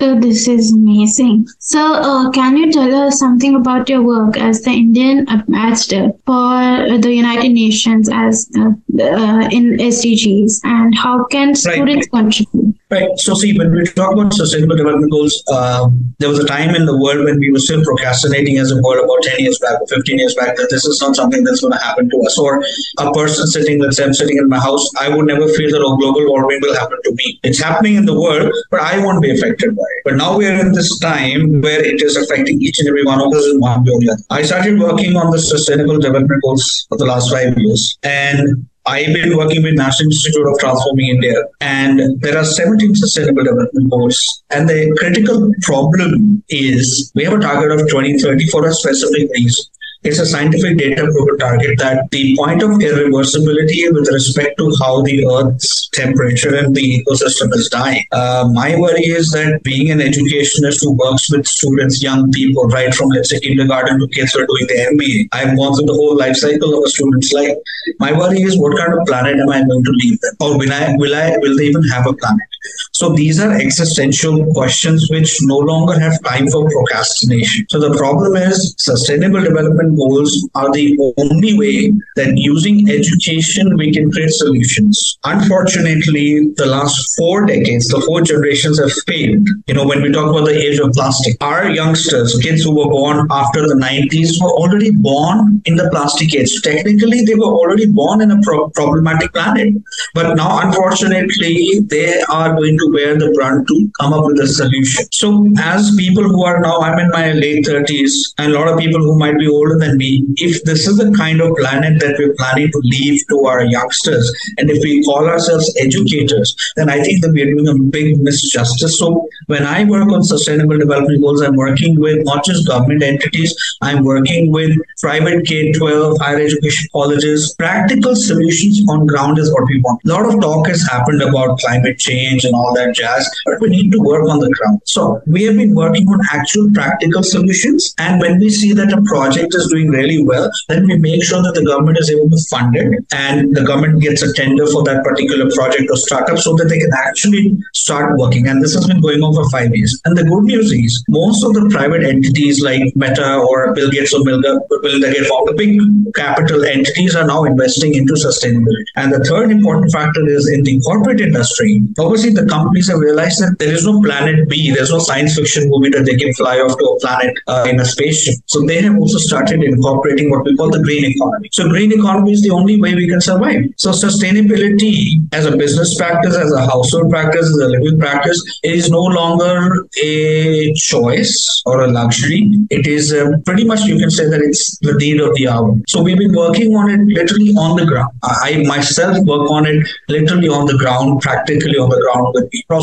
Oh, 0.01 0.21
this 0.21 0.47
is 0.47 0.73
amazing. 0.73 1.49
So, 1.59 1.95
uh, 1.95 2.31
can 2.31 2.57
you 2.57 2.71
tell 2.71 2.95
us 2.95 3.19
something 3.19 3.57
about 3.57 3.89
your 3.89 4.03
work 4.03 4.37
as 4.37 4.63
the 4.63 4.71
Indian 4.71 5.29
ambassador 5.29 6.13
for 6.25 6.99
the 7.01 7.13
United 7.13 7.49
Nations 7.49 8.09
as 8.13 8.49
uh, 8.57 8.71
uh, 9.03 9.49
in 9.51 9.77
SDGs, 9.77 10.61
and 10.63 10.97
how 10.97 11.25
can 11.25 11.55
students 11.55 12.09
right. 12.13 12.23
contribute? 12.23 12.68
Right. 12.91 13.11
So, 13.19 13.35
see, 13.35 13.57
when 13.57 13.71
we 13.71 13.85
talk 13.85 14.15
about 14.15 14.33
sustainable 14.33 14.77
development 14.77 15.13
goals, 15.13 15.43
uh, 15.53 15.91
there 16.19 16.31
was 16.31 16.39
a 16.39 16.47
time 16.47 16.75
in 16.75 16.87
the 16.87 16.97
world 16.97 17.23
when 17.25 17.39
we 17.39 17.53
were 17.53 17.59
still 17.59 17.85
procrastinating 17.85 18.57
as 18.57 18.73
a 18.73 18.81
world 18.81 19.05
about 19.05 19.23
10 19.23 19.41
years 19.41 19.59
back 19.59 19.79
or 19.83 19.87
15 19.89 20.19
years 20.19 20.35
back 20.35 20.57
that 20.57 20.69
this 20.71 20.87
is 20.87 20.99
not 20.99 21.15
something 21.15 21.45
that's 21.45 21.61
going 21.61 21.75
to 21.75 21.85
happen 21.85 22.09
to 22.09 22.17
us. 22.27 22.39
Or 22.39 22.65
a 22.99 23.13
person 23.13 23.47
sitting, 23.47 23.83
let's 23.83 23.99
say 23.99 24.05
I'm 24.05 24.15
sitting 24.15 24.39
in 24.39 24.49
my 24.49 24.59
house, 24.59 24.89
I 24.99 25.15
would 25.15 25.27
never 25.27 25.49
feel 25.49 25.71
that 25.71 25.83
oh, 25.85 25.97
global 25.99 26.25
warming 26.29 26.61
will 26.63 26.75
happen 26.75 26.97
to 27.05 27.13
me. 27.15 27.39
It's 27.43 27.61
happening 27.63 27.97
in 27.97 28.07
the 28.07 28.19
world, 28.19 28.51
but 28.71 28.81
I 28.81 29.05
won't 29.05 29.21
be 29.21 29.33
affected 29.33 29.77
by 29.77 29.83
it. 29.83 30.03
But 30.07 30.15
now 30.17 30.39
we're 30.39 30.59
in 30.59 30.73
this 30.73 30.99
time 30.99 31.61
where 31.61 31.85
it 31.85 32.01
is 32.01 32.17
affecting 32.17 32.63
each 32.63 32.79
and 32.79 32.89
every 32.89 33.05
one 33.05 33.21
of 33.21 33.31
us 33.35 33.47
in 33.53 33.61
one 33.61 33.85
way 33.85 33.93
or 33.93 34.01
the 34.01 34.13
other. 34.13 34.23
I 34.31 34.43
started 34.43 34.81
working 34.81 35.15
on 35.15 35.31
the 35.31 35.39
sustainable 35.39 35.99
development 35.99 36.43
goals 36.43 36.87
for 36.89 36.97
the 36.97 37.05
last 37.05 37.31
five 37.31 37.59
years. 37.59 37.99
And 38.03 38.67
I've 38.89 39.13
been 39.13 39.37
working 39.37 39.63
with 39.63 39.75
National 39.75 40.07
Institute 40.07 40.47
of 40.47 40.59
Transforming 40.59 41.09
India, 41.09 41.35
and 41.61 42.19
there 42.23 42.39
are 42.39 42.45
17 42.45 42.95
sustainable 42.95 43.45
development 43.45 43.91
goals. 43.91 44.43
And 44.49 44.67
the 44.67 44.97
critical 44.99 45.53
problem 45.61 46.43
is 46.49 47.13
we 47.15 47.25
have 47.25 47.35
a 47.35 47.39
target 47.39 47.71
of 47.71 47.87
2030 47.87 48.47
for 48.49 48.67
a 48.67 48.73
specific 48.73 49.29
reason. 49.35 49.65
It's 50.05 50.21
a 50.21 50.27
scientific 50.27 50.79
data 50.79 51.03
proven 51.03 51.39
target 51.39 51.79
that 51.79 52.09
the 52.11 52.37
point 52.37 52.63
of 52.63 52.71
irreversibility 52.71 53.93
with 53.93 54.09
respect 54.09 54.57
to 54.59 54.73
how 54.81 55.03
the 55.03 55.27
Earth's 55.27 55.89
temperature 55.89 56.55
and 56.55 56.75
the 56.75 57.03
ecosystem 57.03 57.53
is 57.55 57.69
dying. 57.69 58.05
Uh, 58.13 58.49
my 58.53 58.77
worry 58.77 59.07
is 59.07 59.33
that 59.33 59.61
being 59.65 59.91
an 59.91 60.01
educationist 60.01 60.81
who 60.83 60.93
works 60.93 61.31
with 61.31 61.47
students, 61.47 62.03
young 62.03 62.31
people, 62.31 62.65
right 62.69 62.95
from 62.95 63.09
let's 63.09 63.31
say 63.31 63.41
kindergarten 63.41 63.99
to 63.99 64.07
kids 64.09 64.33
who 64.33 64.43
are 64.43 64.47
doing 64.47 64.67
the 64.69 64.79
MBA, 64.95 65.29
I've 65.33 65.57
gone 65.57 65.75
through 65.75 65.87
the 65.87 65.95
whole 65.95 66.17
life 66.17 66.37
cycle 66.37 66.79
of 66.79 66.85
a 66.85 66.89
student's 66.89 67.33
life. 67.33 67.57
My 67.99 68.13
worry 68.13 68.43
is 68.43 68.59
what 68.59 68.79
kind 68.79 68.93
of 68.95 69.07
planet 69.07 69.41
am 69.41 69.51
I 69.51 69.65
going 69.65 69.85
to 69.85 69.91
leave 69.91 70.21
them, 70.21 70.35
or 70.41 70.59
will 70.59 70.73
I 70.73 70.95
will 70.97 71.15
I 71.15 71.37
will 71.39 71.57
they 71.57 71.65
even 71.65 71.83
have 71.89 72.07
a 72.07 72.13
planet? 72.13 72.49
So 72.93 73.11
these 73.15 73.41
are 73.41 73.53
existential 73.53 74.53
questions 74.53 75.09
which 75.11 75.39
no 75.43 75.59
longer 75.59 75.99
have 75.99 76.23
time 76.25 76.49
for 76.49 76.69
procrastination. 76.69 77.67
So 77.71 77.79
the 77.79 77.97
problem 77.97 78.37
is 78.37 78.75
sustainable 78.79 79.41
development 79.43 79.88
goals 79.97 80.49
are 80.55 80.71
the 80.73 80.97
only 81.19 81.59
way 81.59 81.93
that 82.17 82.37
using 82.37 82.89
education 82.91 83.77
we 83.77 83.93
can 83.93 84.11
create 84.11 84.31
solutions. 84.31 85.19
Unfortunately, 85.25 86.51
the 86.57 86.67
last 86.67 87.17
four 87.17 87.47
decades, 87.47 87.89
the 87.89 88.01
four 88.07 88.23
generations 88.23 88.79
have 88.79 88.93
failed. 89.07 89.47
You 89.67 89.75
know, 89.75 89.87
when 89.87 90.03
we 90.03 90.13
talk 90.13 90.31
about 90.31 90.47
the 90.47 90.57
age 90.57 90.79
of 90.79 90.93
plastic, 90.93 91.37
our 91.43 91.69
youngsters, 91.71 92.39
kids 92.43 92.63
who 92.63 92.77
were 92.77 92.91
born 92.91 93.27
after 93.31 93.63
the 93.63 93.75
90s, 93.75 94.41
were 94.43 94.51
already 94.51 94.91
born 94.91 95.63
in 95.65 95.77
the 95.77 95.89
plastic 95.91 96.35
age. 96.35 96.61
Technically, 96.63 97.25
they 97.25 97.35
were 97.35 97.53
already 97.61 97.87
born 97.87 98.21
in 98.21 98.31
a 98.31 98.41
pro- 98.43 98.69
problematic 98.71 99.33
planet. 99.33 99.75
But 100.15 100.37
now, 100.37 100.61
unfortunately, 100.61 101.81
they 101.87 102.21
are 102.23 102.55
going 102.55 102.79
to 102.79 102.93
bear 102.93 103.17
the 103.17 103.31
brunt 103.35 103.69
to 103.69 103.91
come 104.01 104.13
up 104.13 104.25
with 104.25 104.41
a 104.41 104.47
solution. 104.47 105.07
So, 105.13 105.49
as 105.59 105.95
people 105.97 106.25
who 106.25 106.45
are 106.45 106.61
now, 106.61 106.81
I'm 106.81 106.99
in 106.99 107.11
my 107.11 107.33
late 107.33 107.65
30s, 107.65 108.35
and 108.39 108.53
a 108.53 108.59
lot 108.59 108.69
of 108.69 108.79
people 108.79 109.01
who 109.01 109.19
might 109.19 109.39
be 109.39 109.49
older 109.49 109.78
than 109.79 109.97
me, 109.97 110.25
if 110.37 110.63
this 110.65 110.87
is 110.87 110.99
the 110.99 111.13
kind 111.17 111.41
of 111.41 111.57
planet 111.57 112.01
that 112.01 112.17
we're 112.19 112.35
planning 112.35 112.71
to 112.71 112.81
leave 112.85 113.27
to 113.29 113.45
our 113.47 113.65
youngsters, 113.65 114.33
and 114.59 114.71
if 114.71 114.83
we 114.83 115.03
call 115.05 115.27
ourselves 115.27 115.73
educators, 115.81 116.55
then 116.77 116.91
I 116.91 117.01
think 117.03 117.23
that 117.23 117.33
we 117.33 117.43
are 117.43 117.53
doing 117.55 117.69
a 117.69 117.75
big 117.75 118.17
misjustice. 118.19 118.97
So, 118.99 119.29
when 119.47 119.65
I 119.65 119.85
work 119.85 120.09
on 120.09 120.23
sustainable 120.23 120.79
development 120.79 121.23
goals, 121.23 121.43
I'm 121.43 121.57
working 121.57 121.99
with 122.01 122.25
not 122.25 122.45
just 122.45 122.67
government 122.67 123.03
entities, 123.03 123.55
I'm 123.83 124.05
working 124.05 124.53
with 124.53 124.77
private 125.01 125.47
K 125.47 125.73
12, 125.73 126.19
higher 126.21 126.41
education 126.41 126.89
colleges. 126.93 127.55
Practical 127.59 128.15
solutions 128.17 128.83
on 128.89 129.07
ground 129.07 129.39
is 129.39 129.53
what 129.53 129.65
we 129.69 129.81
want. 129.81 130.01
A 130.05 130.09
lot 130.09 130.27
of 130.27 130.41
talk 130.41 130.67
has 130.69 130.83
happened 130.83 131.23
about 131.23 131.59
climate 131.59 131.99
change 131.99 132.45
and 132.45 132.55
all 132.55 132.75
that 132.75 132.95
jazz, 132.95 133.29
but 133.45 133.61
we 133.61 133.69
need 133.69 133.93
to 133.93 133.99
work 133.99 134.29
on 134.29 134.39
the 134.41 134.51
ground. 134.51 134.81
So 134.85 135.21
we 135.27 135.45
have 135.45 135.57
been 135.57 135.75
working 135.75 136.09
on 136.09 136.21
actual 136.33 136.71
practical 136.73 137.23
solutions. 137.23 137.95
And 137.99 138.21
when 138.21 138.39
we 138.39 138.51
see 138.51 138.73
that 138.73 138.93
a 138.93 139.03
project 139.03 139.55
is 139.55 139.68
doing 139.69 139.89
really 139.89 140.25
well, 140.25 140.51
then 140.69 140.87
we 140.87 140.99
make 140.99 141.25
sure 141.25 141.43
that 141.43 141.55
the 141.55 141.65
government 141.65 141.99
is 141.99 142.11
able 142.11 142.31
to 142.31 142.39
fund 142.51 142.77
it 142.77 143.05
and 143.13 143.55
the 143.55 143.65
government 143.65 144.01
gets 144.01 144.23
a 144.23 144.33
tender 144.33 144.67
for 144.67 144.83
that 144.85 145.03
particular 145.05 145.51
project 145.55 145.91
or 145.91 145.97
startup 145.97 146.39
so 146.39 146.55
that 146.57 146.69
they 146.69 146.79
can 146.79 146.91
actually 147.07 147.57
start 147.75 148.19
working. 148.19 148.47
And 148.49 148.63
this 148.63 148.75
has 148.75 148.87
been 148.87 149.01
going 149.01 149.23
on 149.23 149.35
for 149.35 149.49
five 149.51 149.75
years. 149.75 150.01
And 150.05 150.17
the 150.17 150.25
good 150.25 150.45
news 150.45 150.73
is 150.73 151.05
most 151.09 151.45
of 151.45 151.55
the 151.55 151.69
private 151.71 152.05
entities 152.05 152.63
like 152.63 152.83
Meta 152.95 153.37
or 153.37 153.75
Bill 153.75 153.91
Gates 153.91 154.15
or 154.15 154.25
Bill, 154.25 154.41
Bill 154.41 155.01
Gates, 155.01 155.29
the 155.29 155.55
big 155.57 156.15
capital 156.15 156.65
entities 156.65 157.15
are 157.15 157.27
now 157.27 157.45
investing 157.45 157.95
into 157.95 158.15
sustainability. 158.15 158.85
And 158.97 159.13
the 159.13 159.21
third 159.25 159.51
important 159.51 159.93
factor 159.93 160.27
is 160.29 160.49
in 160.49 160.63
the 160.63 160.81
corporate 160.81 161.21
industry. 161.21 161.83
Obviously, 161.99 162.33
the 162.33 162.47
companies 162.47 162.89
have 162.89 162.99
realized 162.99 163.41
that 163.41 163.57
there 163.59 163.73
is 163.73 163.85
no 163.85 164.01
planet 164.03 164.49
B. 164.49 164.71
There's 164.71 164.91
no 164.91 164.99
science 164.99 165.37
fiction 165.37 165.69
movie 165.69 165.91
that 165.91 166.05
they 166.05 166.17
can 166.17 166.33
fly 166.35 166.59
off 166.59 166.77
to 166.79 166.85
a 166.85 167.01
planet 167.01 167.39
uh, 167.47 167.67
in 167.69 167.81
a 167.81 167.85
spaceship. 167.85 168.35
So 168.47 168.65
they 168.67 168.83
have 168.83 168.97
also 168.97 169.19
started 169.19 169.58
incorporating 169.67 170.31
what 170.31 170.45
we 170.45 170.57
call 170.57 170.71
the 170.71 170.83
green 170.83 171.05
economy. 171.05 171.49
So 171.53 171.69
green 171.69 171.93
economy 171.93 172.33
is 172.33 172.43
the 172.43 172.51
only 172.51 172.81
way 172.81 172.95
we 172.95 173.09
can 173.09 173.21
survive. 173.21 173.65
So 173.77 173.91
sustainability 173.91 175.23
as 175.33 175.47
a 175.47 175.57
business 175.57 175.97
practice, 175.97 176.37
as 176.37 176.53
a 176.53 176.61
household 176.61 177.11
practice, 177.11 177.47
as 177.47 177.57
a 177.57 177.69
living 177.69 177.99
practice, 177.99 178.43
is 178.63 178.91
no 178.91 179.03
longer 179.03 179.87
a 180.03 180.73
choice 180.75 181.63
or 181.67 181.83
a 181.83 181.89
luxury. 181.89 182.51
It 182.71 182.87
is 182.87 183.13
uh, 183.13 183.33
pretty 183.45 183.65
much 183.65 183.83
you 183.83 183.99
can 183.99 184.11
say 184.11 184.29
that 184.29 184.41
it's 184.41 184.79
the 184.79 184.95
need 184.95 185.21
of 185.21 185.35
the 185.35 185.49
hour. 185.49 185.77
So 185.89 186.03
we've 186.03 186.19
been 186.19 186.35
working 186.35 186.75
on 186.75 186.91
it 186.91 187.01
literally 187.15 187.51
on 187.51 187.77
the 187.77 187.87
ground. 187.87 188.13
I 188.23 188.63
myself 188.67 189.17
work 189.27 189.51
on 189.51 189.67
it 189.67 189.87
literally 190.09 190.49
on 190.49 190.67
the 190.67 190.77
ground, 190.79 191.21
practically 191.21 191.77
on 191.77 191.89
the 191.89 192.01
ground 192.01 192.35
with 192.35 192.51
people. 192.51 192.79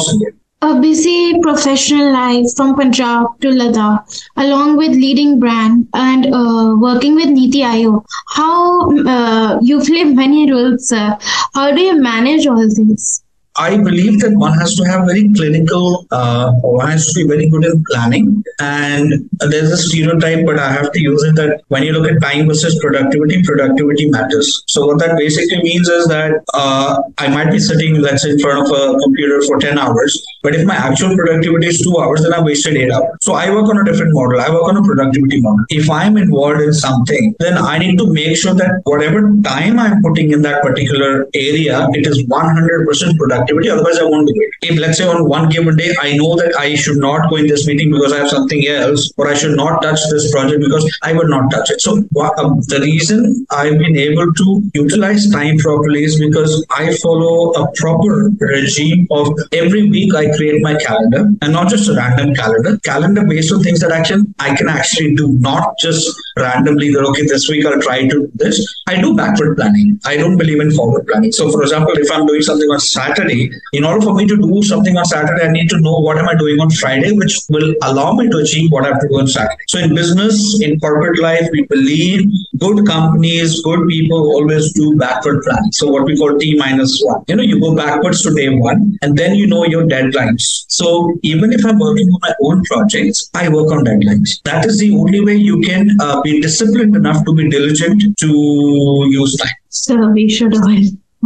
A 0.65 0.81
busy 0.81 1.39
professional 1.41 2.11
life 2.11 2.47
from 2.57 2.75
Punjab 2.75 3.39
to 3.41 3.49
Ladakh, 3.49 3.99
along 4.35 4.77
with 4.77 4.93
leading 4.93 5.39
brand 5.39 5.87
and 5.93 6.25
uh, 6.33 6.75
working 6.79 7.13
with 7.13 7.29
Niti 7.29 7.59
Aayog. 7.59 8.03
How 8.29 8.89
uh, 9.05 9.59
you 9.61 9.79
play 9.81 10.05
many 10.05 10.51
roles, 10.51 10.87
sir. 10.87 11.19
How 11.53 11.71
do 11.71 11.81
you 11.81 12.01
manage 12.01 12.47
all 12.47 12.67
this? 12.67 13.24
I 13.57 13.77
believe 13.77 14.19
that 14.19 14.33
one 14.33 14.53
has 14.53 14.75
to 14.75 14.83
have 14.83 15.05
very 15.05 15.31
clinical, 15.33 16.05
uh, 16.11 16.51
one 16.51 16.89
has 16.89 17.07
to 17.07 17.13
be 17.21 17.27
very 17.27 17.49
good 17.49 17.63
in 17.63 17.83
planning. 17.89 18.43
And 18.59 19.29
there's 19.39 19.71
a 19.71 19.77
stereotype, 19.77 20.45
but 20.45 20.59
I 20.59 20.71
have 20.71 20.91
to 20.91 21.01
use 21.01 21.23
it 21.23 21.35
that 21.35 21.61
when 21.69 21.83
you 21.83 21.93
look 21.93 22.09
at 22.11 22.21
time 22.21 22.47
versus 22.47 22.77
productivity, 22.81 23.43
productivity 23.43 24.09
matters. 24.09 24.63
So 24.67 24.87
what 24.87 24.99
that 24.99 25.17
basically 25.17 25.61
means 25.63 25.87
is 25.87 26.07
that 26.07 26.43
uh, 26.53 27.01
I 27.17 27.29
might 27.29 27.49
be 27.49 27.59
sitting, 27.59 28.01
let's 28.01 28.23
say, 28.23 28.31
in 28.31 28.39
front 28.39 28.65
of 28.65 28.71
a 28.71 28.99
computer 28.99 29.41
for 29.43 29.57
10 29.57 29.77
hours, 29.79 30.25
but 30.43 30.53
if 30.53 30.65
my 30.65 30.75
actual 30.75 31.15
productivity 31.15 31.67
is 31.67 31.81
two 31.81 31.97
hours, 31.97 32.23
then 32.23 32.33
I 32.33 32.41
wasted 32.41 32.75
eight 32.75 32.91
hours. 32.91 33.15
So 33.21 33.33
I 33.35 33.49
work 33.51 33.69
on 33.69 33.77
a 33.77 33.85
different 33.85 34.13
model. 34.13 34.41
I 34.41 34.49
work 34.49 34.63
on 34.63 34.77
a 34.77 34.83
productivity 34.83 35.41
model. 35.41 35.65
If 35.69 35.89
I'm 35.89 36.17
involved 36.17 36.61
in 36.61 36.73
something, 36.73 37.35
then 37.39 37.57
I 37.57 37.77
need 37.77 37.97
to 37.99 38.11
make 38.11 38.35
sure 38.37 38.53
that 38.53 38.81
whatever 38.83 39.31
time 39.43 39.79
I'm 39.79 40.01
putting 40.01 40.31
in 40.31 40.41
that 40.41 40.61
particular 40.61 41.27
area, 41.33 41.87
it 41.93 42.05
is 42.05 42.25
100% 42.25 43.17
productive 43.17 43.44
activity. 43.45 43.69
Otherwise, 43.69 43.99
I 43.99 44.03
won't 44.03 44.27
do 44.27 44.33
it. 44.35 44.69
If 44.69 44.79
let's 44.79 44.97
say 44.97 45.07
on 45.07 45.27
one 45.29 45.49
given 45.49 45.75
day, 45.75 45.93
I 46.01 46.15
know 46.17 46.35
that 46.35 46.55
I 46.57 46.75
should 46.75 46.97
not 46.97 47.29
go 47.29 47.37
in 47.37 47.47
this 47.47 47.67
meeting 47.67 47.91
because 47.91 48.13
I 48.13 48.19
have 48.19 48.29
something 48.29 48.67
else, 48.67 49.11
or 49.17 49.27
I 49.27 49.35
should 49.35 49.55
not 49.55 49.81
touch 49.81 49.99
this 50.09 50.31
project 50.31 50.61
because 50.61 50.85
I 51.03 51.13
will 51.13 51.27
not 51.27 51.51
touch 51.51 51.69
it. 51.71 51.81
So 51.81 51.97
um, 52.37 52.61
the 52.73 52.79
reason 52.81 53.45
I've 53.51 53.77
been 53.77 53.97
able 53.97 54.33
to 54.33 54.61
utilize 54.73 55.29
time 55.31 55.57
properly 55.57 56.03
is 56.03 56.19
because 56.19 56.65
I 56.71 56.95
follow 56.97 57.51
a 57.51 57.71
proper 57.75 58.31
regime 58.39 59.07
of 59.11 59.33
every 59.51 59.89
week 59.89 60.13
I 60.15 60.35
create 60.35 60.61
my 60.61 60.75
calendar 60.75 61.29
and 61.41 61.53
not 61.53 61.69
just 61.69 61.89
a 61.89 61.93
random 61.93 62.33
calendar, 62.35 62.77
calendar 62.79 63.25
based 63.25 63.51
on 63.53 63.61
things 63.61 63.79
that 63.81 64.05
can 64.05 64.33
I 64.39 64.55
can 64.55 64.69
actually 64.69 65.15
do, 65.15 65.27
not 65.39 65.77
just 65.79 66.09
randomly 66.37 66.91
that 66.93 67.03
okay 67.09 67.25
this 67.25 67.47
week 67.49 67.65
I'll 67.65 67.81
try 67.81 68.01
to 68.01 68.07
do 68.07 68.31
this. 68.35 68.55
I 68.87 68.99
do 69.01 69.15
backward 69.15 69.57
planning. 69.57 69.99
I 70.05 70.17
don't 70.17 70.37
believe 70.37 70.59
in 70.59 70.71
forward 70.71 71.07
planning. 71.07 71.31
So 71.31 71.51
for 71.51 71.61
example, 71.61 71.93
if 71.97 72.11
I'm 72.11 72.25
doing 72.25 72.41
something 72.41 72.69
on 72.69 72.79
Saturday 72.79 73.34
in 73.73 73.83
order 73.83 74.01
for 74.05 74.13
me 74.13 74.25
to 74.27 74.37
do 74.37 74.61
something 74.63 74.97
on 74.97 75.05
Saturday, 75.05 75.45
I 75.45 75.51
need 75.51 75.69
to 75.69 75.79
know 75.79 75.97
what 75.99 76.17
am 76.17 76.27
I 76.29 76.35
doing 76.35 76.59
on 76.59 76.69
Friday, 76.71 77.11
which 77.11 77.37
will 77.49 77.73
allow 77.83 78.13
me 78.13 78.29
to 78.29 78.37
achieve 78.37 78.71
what 78.71 78.85
I 78.85 78.89
have 78.89 79.01
to 79.01 79.07
do 79.07 79.19
on 79.19 79.27
Saturday. 79.27 79.63
So 79.67 79.79
in 79.79 79.95
business, 79.95 80.61
in 80.61 80.79
corporate 80.79 81.19
life, 81.19 81.47
we 81.51 81.65
believe 81.65 82.25
good 82.57 82.85
companies, 82.85 83.61
good 83.61 83.87
people 83.87 84.17
always 84.35 84.71
do 84.73 84.95
backward 84.97 85.43
planning. 85.43 85.71
So 85.71 85.89
what 85.89 86.05
we 86.05 86.17
call 86.17 86.37
T 86.37 86.55
minus 86.57 87.01
one. 87.03 87.23
You 87.27 87.35
know, 87.35 87.43
you 87.43 87.59
go 87.59 87.75
backwards 87.75 88.21
to 88.23 88.33
day 88.33 88.49
one, 88.49 88.97
and 89.01 89.17
then 89.17 89.35
you 89.35 89.47
know 89.47 89.65
your 89.65 89.83
deadlines. 89.83 90.43
So 90.67 91.13
even 91.23 91.53
if 91.53 91.65
I'm 91.65 91.79
working 91.79 92.07
on 92.07 92.19
my 92.21 92.33
own 92.41 92.63
projects, 92.63 93.29
I 93.33 93.49
work 93.49 93.71
on 93.71 93.85
deadlines. 93.85 94.41
That 94.43 94.65
is 94.65 94.79
the 94.79 94.91
only 94.95 95.21
way 95.21 95.35
you 95.35 95.61
can 95.61 95.89
uh, 95.99 96.21
be 96.21 96.41
disciplined 96.41 96.95
enough 96.95 97.25
to 97.25 97.33
be 97.33 97.49
diligent 97.49 98.03
to 98.19 99.07
use 99.09 99.35
time. 99.37 99.57
So 99.69 100.09
we 100.09 100.29
should 100.29 100.55
all 100.55 100.77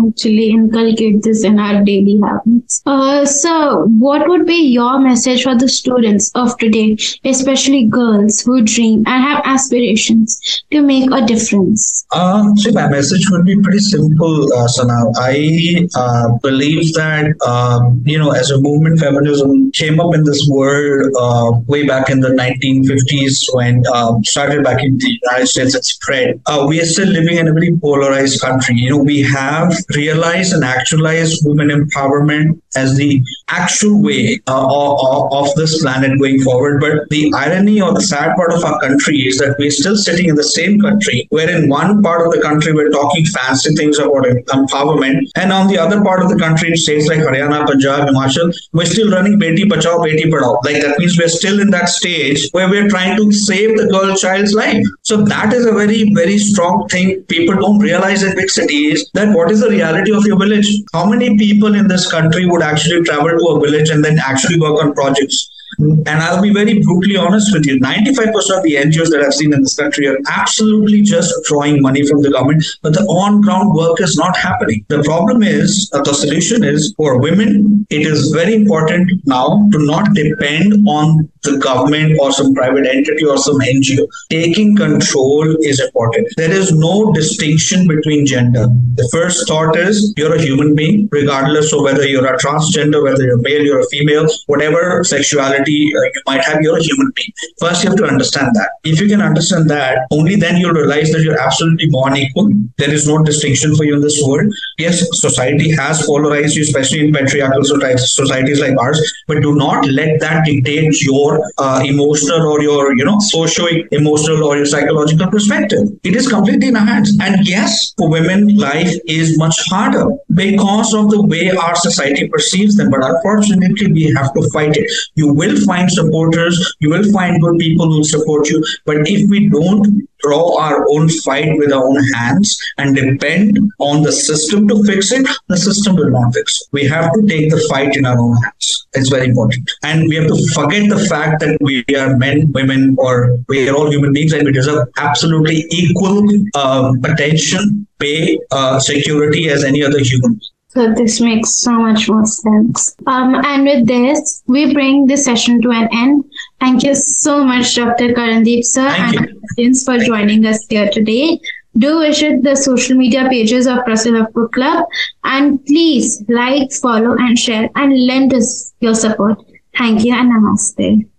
actually 0.08 0.50
inculcate 0.50 1.22
this 1.24 1.44
in 1.44 1.60
our 1.60 1.84
daily 1.84 2.20
habits. 2.24 2.82
Uh, 2.86 3.25
so, 3.25 3.86
what 4.00 4.27
would 4.27 4.46
be 4.46 4.62
your 4.68 5.00
message 5.00 5.44
for 5.44 5.56
the 5.56 5.68
students 5.68 6.32
of 6.36 6.58
today, 6.58 6.98
especially 7.24 7.86
girls 7.86 8.41
who 8.41 8.62
dream 8.62 9.03
and 9.08 9.24
have 9.24 9.41
aspirations 9.46 10.63
to 10.72 10.82
make 10.82 11.10
a 11.12 11.25
difference? 11.25 12.06
Um, 12.12 12.56
so, 12.58 12.72
my 12.72 12.88
message 12.89 13.25
would 13.32 13.46
be 13.46 13.60
pretty 13.62 13.79
simple, 13.79 14.53
uh, 14.53 14.68
Sana. 14.68 15.12
I 15.18 15.88
uh, 15.96 16.38
believe 16.41 16.94
that, 16.94 17.36
um, 17.46 18.01
you 18.06 18.18
know, 18.18 18.32
as 18.32 18.51
a 18.51 18.60
movement, 18.60 19.00
feminism 19.00 19.72
came 19.72 20.00
up 20.00 20.13
in 20.13 20.24
this 20.24 20.48
world 20.50 21.12
uh, 21.20 21.51
way 21.68 21.86
back 21.86 22.10
in 22.10 22.20
the 22.20 22.29
1950s 22.29 23.46
when 23.53 23.84
um, 23.94 24.24
started 24.24 24.63
back 24.63 24.84
in 24.84 24.98
the 24.98 25.20
United 25.24 25.48
States 25.48 25.75
and 25.75 25.86
spread. 25.86 26.41
Uh, 26.46 26.65
we 26.68 26.82
are 26.82 26.86
still 26.86 27.08
living 27.08 27.38
in 27.38 27.48
a 27.48 27.53
very 27.53 27.75
polarized 27.82 28.41
country. 28.41 28.75
You 28.75 28.91
know, 28.91 29.03
we 29.03 29.22
have 29.22 29.74
realize 29.96 30.51
and 30.51 30.63
actualize 30.63 31.39
women 31.43 31.69
empowerment 31.69 32.62
as 32.75 32.96
the 32.96 33.24
actual 33.50 34.01
way 34.01 34.39
uh, 34.48 34.67
of, 34.67 35.34
of 35.34 35.55
this 35.55 35.81
planet 35.81 36.19
going 36.19 36.41
forward. 36.41 36.79
But 36.79 37.10
the 37.10 37.34
irony 37.36 37.81
or 37.81 37.93
the 37.93 38.01
sad 38.01 38.36
part 38.36 38.53
of 38.53 38.63
our 38.63 38.79
country 38.79 39.27
is 39.27 39.39
that 39.39 39.55
we're 39.58 39.72
still 39.72 39.98
sitting 39.98 40.29
in 40.29 40.36
the 40.36 40.43
same 40.43 40.79
country, 40.79 41.27
where 41.29 41.50
in 41.50 41.69
one 41.69 42.01
part 42.03 42.25
of 42.25 42.34
the 42.34 42.41
country 42.41 42.74
we're 42.74 42.91
talking 42.91 43.25
fancy 43.25 43.74
things 43.75 43.98
about 43.98 44.24
empowerment, 44.24 45.22
and 45.36 45.51
on 45.51 45.67
the 45.67 45.77
other 45.77 46.01
part 46.01 46.22
of 46.22 46.29
the 46.29 46.38
country, 46.38 46.69
in 46.69 46.77
states 46.77 47.08
like 47.08 47.19
Haryana, 47.19 47.65
Punjab, 47.65 48.08
Himachal, 48.08 48.53
we're 48.74 48.86
still 48.86 49.12
running 49.12 49.39
Beti 49.39 49.63
Bachao, 49.63 50.00
Beti 50.00 50.25
Padhao. 50.31 50.63
Like 50.63 50.81
that 50.81 51.00
means 51.00 51.17
we're 51.17 51.27
still 51.27 51.60
in 51.60 51.69
that 51.72 51.89
stage 51.89 52.48
where 52.51 52.69
we're 52.69 52.89
trying 52.89 53.17
to 53.17 53.31
save 53.31 53.77
the 53.77 53.88
girl 53.88 54.15
child's 54.15 54.53
life. 54.53 54.84
So 55.03 55.24
that 55.24 55.53
is 55.53 55.65
a 55.65 55.72
very, 55.72 56.13
very 56.13 56.38
strong 56.38 56.88
thing 56.89 57.24
people 57.24 57.55
don't 57.55 57.79
realize 57.79 58.24
in 58.24 58.36
big 58.36 58.50
cities 58.50 59.10
that 59.13 59.36
what 59.36 59.51
is 59.51 59.62
the 59.62 59.69
reality 59.80 60.16
of 60.16 60.26
your 60.26 60.40
village? 60.40 60.68
How 60.94 61.06
many 61.06 61.38
people 61.38 61.76
in 61.76 61.88
this 61.88 62.10
country 62.12 62.46
would 62.46 62.62
actually 62.62 63.04
travel 63.04 63.30
to 63.30 63.46
a 63.56 63.60
village 63.66 63.90
and 63.90 64.04
then 64.04 64.20
actually 64.20 64.60
work 64.60 64.84
on 64.84 64.94
projects? 64.94 65.50
And 65.80 66.10
I'll 66.24 66.42
be 66.42 66.52
very 66.52 66.82
brutally 66.82 67.16
honest 67.16 67.54
with 67.54 67.66
you 67.66 67.80
95% 67.80 68.58
of 68.58 68.64
the 68.64 68.76
NGOs 68.76 69.12
that 69.12 69.24
I've 69.26 69.34
seen 69.34 69.54
in 69.54 69.62
this 69.62 69.76
country 69.76 70.08
are 70.08 70.18
absolutely 70.28 71.02
just 71.02 71.34
drawing 71.48 71.82
money 71.82 72.06
from 72.06 72.22
the 72.22 72.32
government, 72.32 72.66
but 72.82 72.94
the 72.94 73.04
on 73.04 73.40
ground 73.42 73.74
work 73.74 74.02
is 74.02 74.18
not 74.18 74.36
happening. 74.36 74.84
The 74.90 75.04
problem 75.04 75.42
is, 75.42 75.90
uh, 75.94 76.02
the 76.02 76.14
solution 76.14 76.66
is 76.66 76.94
for 76.98 77.22
women, 77.22 77.86
it 77.90 78.02
is 78.02 78.32
very 78.32 78.56
important 78.56 79.10
now 79.26 79.70
to 79.72 79.86
not 79.86 80.14
depend 80.14 80.86
on 80.88 81.30
the 81.43 81.58
government 81.58 82.17
or 82.19 82.31
some 82.31 82.53
private 82.53 82.86
entity 82.86 83.25
or 83.25 83.38
some 83.38 83.60
NGO. 83.60 84.08
Taking 84.29 84.75
control 84.75 85.55
is 85.62 85.79
important. 85.79 86.27
There 86.38 86.51
is 86.51 86.72
no 86.74 87.12
distinction 87.13 87.88
between 87.88 88.25
gender. 88.25 88.67
The 88.96 89.10
first 89.12 89.48
thought 89.48 89.75
is 89.75 90.13
you're 90.17 90.36
a 90.36 90.41
human 90.41 90.75
being, 90.75 91.08
regardless 91.12 91.74
of 91.74 91.84
whether 91.84 92.05
you're 92.08 92.25
a 92.25 92.38
transgender, 92.38 93.03
whether 93.03 93.24
you're 93.24 93.41
male, 93.41 93.63
you're 93.63 93.79
a 93.79 93.88
female, 93.88 94.27
whatever 94.48 95.03
sexuality 95.03 95.91
uh, 95.96 96.01
you 96.01 96.22
might 96.25 96.43
have, 96.43 96.62
you're 96.62 96.77
a 96.77 96.84
human 96.84 97.12
being. 97.15 97.31
First, 97.60 97.84
you 97.84 97.89
have 97.89 97.98
to 98.00 98.05
understand 98.05 98.55
that. 98.55 98.72
If 98.84 99.00
you 99.00 99.08
can 99.08 99.22
understand 99.22 99.69
that, 99.69 100.08
only 100.12 100.36
then 100.36 100.58
you'll 100.58 100.74
realize 100.74 101.12
that 101.12 101.22
you're 101.22 101.39
absolutely 101.39 101.89
born 101.89 102.17
equal. 102.17 102.50
There 102.77 102.93
is 102.93 103.08
no 103.08 103.24
distinction 103.24 103.75
for 103.75 103.86
you 103.86 103.96
in 103.96 104.01
this 104.01 104.22
world. 104.25 104.51
Yes, 104.77 105.05
society 105.13 105.72
has 105.75 106.05
polarized 106.05 106.55
you, 106.55 106.63
especially 106.63 107.08
in 107.08 107.13
patriarchal 107.13 107.63
societies 107.63 108.60
like 108.60 108.77
ours, 108.77 109.00
but 109.27 109.41
do 109.41 109.55
not 109.55 109.86
let 109.88 110.19
that 110.19 110.46
dictate 110.46 111.01
your 111.01 111.29
uh, 111.58 111.82
emotional 111.86 112.42
or 112.52 112.62
your, 112.62 112.96
you 112.98 113.06
know, 113.06 113.20
socio 113.20 113.66
emotional 113.92 114.44
or 114.44 114.58
your 114.58 114.66
psychological 114.66 115.28
perspective. 115.28 115.88
It 116.04 116.16
is 116.16 116.28
completely 116.28 116.70
in 116.70 116.76
our 116.76 116.86
hands. 116.86 117.18
And 117.22 117.48
yes, 117.48 117.94
for 117.98 118.10
women, 118.10 118.58
life 118.58 118.94
is 119.06 119.38
much 119.38 119.58
harder 119.70 120.06
because 120.34 120.94
of 120.94 121.10
the 121.10 121.22
way 121.22 121.50
our 121.52 121.76
society 121.76 122.28
perceives 122.28 122.76
them. 122.76 122.90
But 122.90 123.04
unfortunately, 123.04 123.92
we 123.92 124.14
have 124.16 124.34
to 124.34 124.50
fight 124.52 124.76
it. 124.76 124.90
You 125.16 125.34
will 125.34 125.58
find 125.66 125.92
supporters, 125.92 126.58
you 126.80 126.90
will 126.90 127.12
find 127.12 127.42
good 127.42 127.58
people 127.60 127.92
who 127.92 128.04
support 128.04 128.50
you. 128.50 128.64
But 128.86 129.08
if 129.08 129.30
we 129.30 129.50
don't 129.50 130.09
draw 130.22 130.60
our 130.60 130.86
own 130.90 131.10
fight 131.10 131.58
with 131.58 131.72
our 131.72 131.86
own 131.86 132.04
hands 132.14 132.58
and 132.78 132.96
depend 132.96 133.60
on 133.80 134.04
the 134.04 134.12
system 134.12 134.68
to 134.68 134.84
fix 134.84 135.12
it, 135.12 135.28
the 135.48 135.58
system 135.58 135.96
will 135.96 136.10
not 136.10 136.34
fix 136.34 136.62
it. 136.62 136.68
We 136.72 136.86
have 136.86 137.12
to 137.14 137.26
take 137.28 137.50
the 137.52 137.66
fight 137.70 137.96
in 137.96 138.06
our 138.06 138.20
own 138.20 138.36
hands. 138.44 138.88
It's 138.94 139.10
very 139.10 139.28
important. 139.28 139.70
And 139.84 140.08
we 140.10 140.16
have 140.16 140.28
to 140.28 140.48
forget 140.54 140.90
the 140.90 141.06
fact 141.10 141.40
that 141.42 141.58
we 141.62 141.84
are 141.96 142.16
men, 142.18 142.52
women, 142.52 142.96
or 142.98 143.38
we 143.48 143.68
are 143.70 143.76
all 143.76 143.92
human 143.92 144.14
beings 144.14 144.34
and 144.34 144.46
we 144.46 144.52
deserve 144.52 144.88
absolutely 144.98 145.66
equal 145.70 146.28
uh, 146.56 146.94
attention, 147.04 147.88
pay, 148.00 148.40
uh, 148.52 148.80
security 148.80 149.50
as 149.50 149.64
any 149.64 149.84
other 149.84 150.00
human 150.00 150.34
being. 150.34 150.52
So 150.70 150.94
this 150.94 151.20
makes 151.20 151.50
so 151.56 151.72
much 151.72 152.08
more 152.08 152.28
sense. 152.28 152.96
Um, 153.08 153.34
and 153.44 153.66
with 153.66 153.88
this, 153.88 154.44
we 154.46 154.72
bring 154.72 155.08
this 155.08 155.26
session 155.26 155.64
to 155.64 155.72
an 155.72 155.90
end. 155.92 156.24
Thank 156.60 156.84
you 156.84 156.94
so 156.96 157.44
much, 157.44 157.75
Dr. 157.75 158.10
Karandeep 158.13 158.63
sir, 158.63 158.89
Thank 158.89 159.16
and 159.18 159.38
audience 159.51 159.84
for 159.84 159.98
joining 159.98 160.46
us 160.46 160.66
here 160.68 160.89
today. 160.89 161.39
Do 161.78 162.01
visit 162.01 162.44
the 162.44 162.56
social 162.56 162.98
media 162.98 163.30
pages 163.30 163.66
of 163.68 163.80
Russell 163.88 164.25
Book 164.34 164.51
Club 164.51 164.86
and 165.24 165.63
please 165.66 166.22
like, 166.28 166.72
follow, 166.74 167.16
and 167.18 167.39
share 167.39 167.70
and 167.75 168.06
lend 168.06 168.34
us 168.34 168.74
your 168.82 168.96
support. 168.96 169.39
Thank 169.78 170.04
you 170.04 170.13
and 170.13 170.32
namaste. 170.32 171.06